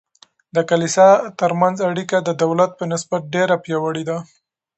د 0.55 0.57
کلیسا 0.69 1.07
ترمنځ 1.39 1.77
اړیکې 1.89 2.17
د 2.23 2.29
دولت 2.43 2.71
په 2.79 2.83
نسبت 2.93 3.21
ډیر 3.33 3.49
پیاوړي 3.63 4.03
دي. 4.09 4.17